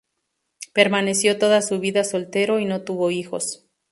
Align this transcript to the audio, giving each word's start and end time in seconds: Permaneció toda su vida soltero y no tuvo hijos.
Permaneció 0.73 1.37
toda 1.37 1.61
su 1.61 1.79
vida 1.79 2.03
soltero 2.03 2.57
y 2.59 2.65
no 2.65 2.81
tuvo 2.81 3.11
hijos. 3.11 3.67